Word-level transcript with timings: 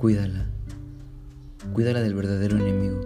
Cuídala. 0.00 0.46
Cuídala 1.74 2.00
del 2.00 2.14
verdadero 2.14 2.56
enemigo. 2.56 3.02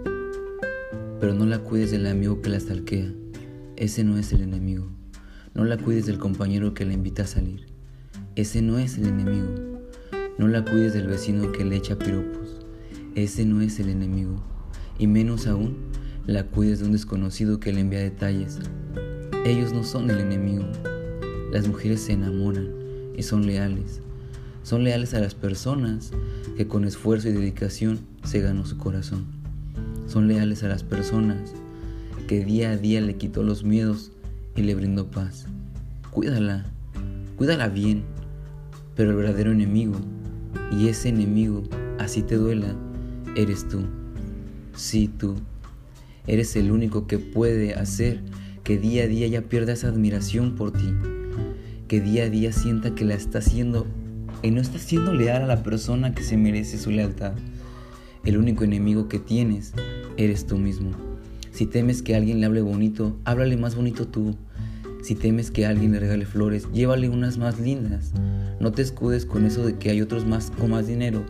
Pero 1.19 1.35
no 1.35 1.45
la 1.45 1.59
cuides 1.59 1.91
del 1.91 2.07
amigo 2.07 2.41
que 2.41 2.51
la 2.51 2.61
stalkea. 2.61 3.13
Ese 3.75 4.05
no 4.05 4.17
es 4.17 4.33
el 4.33 4.43
enemigo. 4.43 4.87
No 5.55 5.65
la 5.65 5.77
cuides 5.77 6.07
del 6.07 6.19
compañero 6.19 6.73
que 6.73 6.85
la 6.85 6.93
invita 6.93 7.25
a 7.25 7.27
salir. 7.27 7.67
Ese 8.37 8.63
no 8.63 8.79
es 8.79 8.97
el 8.97 9.09
enemigo. 9.09 9.81
No 10.39 10.47
la 10.47 10.65
cuides 10.65 10.95
del 10.95 11.09
vecino 11.09 11.51
que 11.51 11.65
le 11.65 11.75
echa 11.75 11.99
piropos. 11.99 12.65
Ese 13.17 13.45
no 13.45 13.61
es 13.61 13.81
el 13.81 13.89
enemigo. 13.89 14.41
Y 14.97 15.09
menos 15.09 15.49
aún, 15.49 15.77
la 16.27 16.47
cuides 16.47 16.79
de 16.79 16.87
un 16.87 16.93
desconocido 16.93 17.59
que 17.59 17.73
le 17.73 17.81
envía 17.81 17.99
detalles. 17.99 18.61
Ellos 19.45 19.73
no 19.73 19.83
son 19.83 20.11
el 20.11 20.21
enemigo. 20.21 20.67
Las 21.51 21.67
mujeres 21.67 22.03
se 22.03 22.13
enamoran 22.13 22.69
y 23.17 23.25
son 23.25 23.47
leales. 23.47 24.04
Son 24.65 24.83
leales 24.83 25.13
a 25.13 25.21
las 25.21 25.35
personas 25.35 26.11
que 26.57 26.67
con 26.67 26.87
esfuerzo 26.87 27.29
y 27.29 27.33
dedicación 27.33 28.01
se 28.25 28.41
ganó 28.41 28.65
su 28.65 28.79
corazón. 28.79 29.27
Son 30.07 30.27
leales 30.27 30.63
a 30.63 30.69
las 30.69 30.83
personas 30.83 31.53
que 32.29 32.47
día 32.47 32.71
a 32.71 32.77
día 32.79 33.03
le 33.03 33.17
quitó 33.17 33.43
los 33.43 33.63
miedos 33.63 34.11
y 34.57 34.63
le 34.63 34.75
brindó 34.75 35.11
paz. 35.11 35.45
Cuídala, 36.11 36.65
cuídala 37.37 37.69
bien, 37.69 38.05
pero 38.97 39.11
el 39.11 39.17
verdadero 39.17 39.53
enemigo, 39.53 39.97
y 40.73 40.89
ese 40.89 41.11
enemigo, 41.11 41.65
así 41.99 42.23
te 42.23 42.37
duela, 42.37 42.75
eres 43.37 43.69
tú. 43.69 43.83
Sí, 44.75 45.09
tú. 45.09 45.35
Eres 46.27 46.57
el 46.57 46.73
único 46.73 47.07
que 47.07 47.19
puede 47.19 47.75
hacer 47.75 48.23
que 48.63 48.79
día 48.79 49.05
a 49.05 49.09
día 49.09 49.27
ya 49.27 49.43
pierda 49.43 49.75
esa 49.75 49.89
admiración 49.89 50.55
por 50.55 50.73
ti, 50.73 50.89
que 51.87 52.01
día 52.01 52.25
a 52.25 52.31
día 52.31 52.51
sienta 52.51 52.95
que 52.95 53.05
la 53.05 53.13
está 53.13 53.41
haciendo 53.41 53.87
y 54.45 54.51
no 54.51 54.61
estás 54.61 54.83
siendo 54.83 55.15
leal 55.15 55.43
a 55.43 55.47
la 55.47 55.63
persona 55.63 56.15
que 56.15 56.23
se 56.23 56.37
merece 56.37 56.77
su 56.77 56.91
lealtad. 56.91 57.33
El 58.25 58.37
único 58.37 58.63
enemigo 58.63 59.09
que 59.09 59.19
tienes 59.19 59.73
eres 60.19 60.47
tú 60.47 60.59
mismo. 60.59 60.91
Si 61.51 61.65
temes 61.65 62.03
que 62.03 62.15
alguien 62.15 62.41
le 62.41 62.47
hable 62.47 62.61
bonito, 62.61 63.17
háblale 63.25 63.57
más 63.57 63.75
bonito 63.75 64.07
tú. 64.07 64.37
Si 65.03 65.15
temes 65.15 65.51
que 65.51 65.65
alguien 65.65 65.93
le 65.93 66.01
regale 66.01 66.27
flores, 66.27 66.69
llévale 66.73 67.09
unas 67.09 67.39
más 67.39 67.59
lindas. 67.59 68.13
No 68.61 68.71
te 68.71 68.83
escudes 68.83 69.25
con 69.25 69.47
eso 69.47 69.65
de 69.65 69.79
que 69.79 69.91
hay 69.91 70.03
otros 70.03 70.27
más 70.27 70.51
con 70.51 70.73
más 70.73 70.87
dinero, 70.87 71.25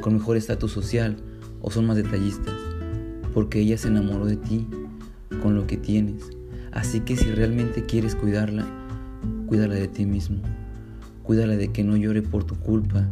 con 0.00 0.14
mejor 0.14 0.38
estatus 0.38 0.72
social 0.72 1.16
o 1.60 1.70
son 1.70 1.86
más 1.86 1.96
detallistas, 1.96 2.54
porque 3.34 3.60
ella 3.60 3.76
se 3.76 3.88
enamoró 3.88 4.24
de 4.24 4.36
ti 4.36 4.66
con 5.42 5.54
lo 5.54 5.66
que 5.66 5.76
tienes. 5.76 6.30
Así 6.70 7.00
que 7.00 7.14
si 7.14 7.30
realmente 7.30 7.84
quieres 7.84 8.14
cuidarla, 8.14 8.66
cuídala 9.46 9.74
de 9.74 9.88
ti 9.88 10.06
mismo. 10.06 10.40
Cuídala 11.22 11.56
de 11.56 11.68
que 11.68 11.84
no 11.84 11.96
llore 11.96 12.22
por 12.22 12.44
tu 12.44 12.56
culpa. 12.56 13.06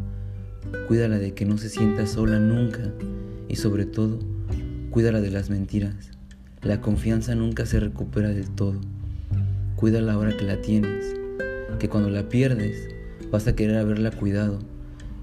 Cuídala 0.87 1.17
de 1.17 1.33
que 1.33 1.45
no 1.45 1.57
se 1.57 1.69
sienta 1.69 2.05
sola 2.05 2.39
nunca. 2.39 2.93
Y 3.47 3.55
sobre 3.55 3.85
todo, 3.85 4.19
cuídala 4.89 5.21
de 5.21 5.31
las 5.31 5.49
mentiras. 5.49 6.11
La 6.61 6.81
confianza 6.81 7.35
nunca 7.35 7.65
se 7.65 7.79
recupera 7.79 8.29
del 8.29 8.49
todo. 8.49 8.79
Cuídala 9.75 10.13
ahora 10.13 10.35
que 10.35 10.45
la 10.45 10.61
tienes. 10.61 11.15
Que 11.79 11.89
cuando 11.89 12.09
la 12.09 12.29
pierdes, 12.29 12.89
vas 13.31 13.47
a 13.47 13.55
querer 13.55 13.77
haberla 13.77 14.11
cuidado. 14.11 14.59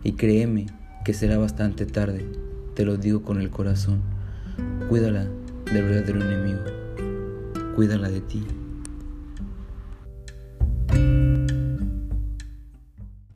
Y 0.02 0.12
créeme 0.12 0.66
que 1.04 1.12
será 1.12 1.38
bastante 1.38 1.86
tarde. 1.86 2.26
Te 2.74 2.84
lo 2.84 2.96
digo 2.96 3.22
con 3.22 3.40
el 3.40 3.50
corazón. 3.50 4.00
Cuídala 4.88 5.28
del 5.72 5.84
verdadero 5.84 6.22
enemigo. 6.22 6.60
Cuídala 7.76 8.08
de 8.08 8.20
ti. 8.22 8.42